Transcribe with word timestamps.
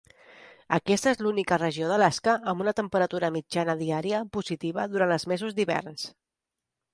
Aquesta 0.77 1.09
és 1.11 1.19
l'única 1.25 1.59
regió 1.61 1.89
d'Alaska 1.91 2.33
amb 2.53 2.63
una 2.65 2.73
temperatura 2.79 3.29
mitjana 3.37 3.77
diària 3.83 4.23
positiva 4.39 4.87
durant 4.95 5.15
els 5.19 5.29
mesos 5.35 5.55
d'hiverns. 5.61 6.09